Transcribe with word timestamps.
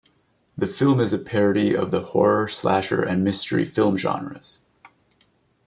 The 0.57 0.65
film 0.65 0.99
is 0.99 1.13
a 1.13 1.19
parody 1.19 1.75
of 1.77 1.91
the 1.91 2.01
horror, 2.01 2.47
slasher, 2.47 3.03
and 3.03 3.23
mystery 3.23 3.65
film 3.65 3.97
genres. 3.97 4.57